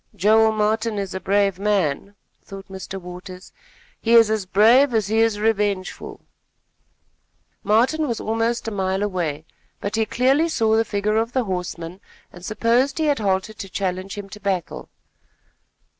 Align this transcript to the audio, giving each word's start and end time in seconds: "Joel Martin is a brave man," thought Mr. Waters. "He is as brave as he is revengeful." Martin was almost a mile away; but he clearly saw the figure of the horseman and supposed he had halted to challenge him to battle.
"Joel 0.15 0.51
Martin 0.51 0.97
is 0.97 1.13
a 1.13 1.19
brave 1.19 1.59
man," 1.59 2.15
thought 2.43 2.69
Mr. 2.69 2.99
Waters. 2.99 3.53
"He 4.01 4.13
is 4.15 4.31
as 4.31 4.47
brave 4.47 4.95
as 4.95 5.05
he 5.09 5.19
is 5.19 5.39
revengeful." 5.39 6.21
Martin 7.63 8.07
was 8.07 8.19
almost 8.19 8.67
a 8.67 8.71
mile 8.71 9.03
away; 9.03 9.45
but 9.79 9.95
he 9.97 10.07
clearly 10.07 10.49
saw 10.49 10.75
the 10.75 10.83
figure 10.85 11.17
of 11.17 11.33
the 11.33 11.43
horseman 11.43 12.01
and 12.33 12.43
supposed 12.43 12.97
he 12.97 13.05
had 13.05 13.19
halted 13.19 13.59
to 13.59 13.69
challenge 13.69 14.17
him 14.17 14.27
to 14.29 14.39
battle. 14.39 14.89